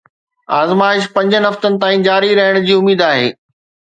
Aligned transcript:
آزمائش 0.61 1.05
پنجن 1.17 1.45
هفتن 1.49 1.77
تائين 1.83 2.05
جاري 2.09 2.31
رهڻ 2.39 2.57
جي 2.71 2.79
اميد 2.79 3.07
آهي 3.13 3.31